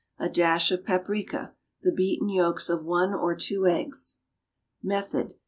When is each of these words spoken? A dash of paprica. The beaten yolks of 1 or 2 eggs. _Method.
A 0.17 0.29
dash 0.29 0.71
of 0.71 0.83
paprica. 0.83 1.53
The 1.83 1.91
beaten 1.91 2.27
yolks 2.27 2.69
of 2.69 2.83
1 2.83 3.13
or 3.13 3.35
2 3.35 3.67
eggs. 3.67 4.17
_Method. 4.83 5.33